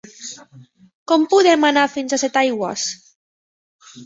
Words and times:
Com 1.11 1.27
podem 1.33 1.67
anar 1.69 1.83
fins 1.97 2.17
a 2.17 2.19
Setaigües? 2.23 2.89